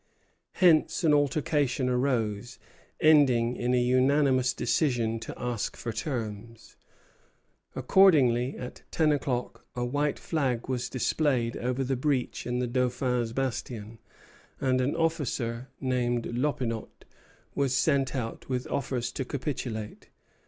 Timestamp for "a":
3.75-3.79, 9.75-9.85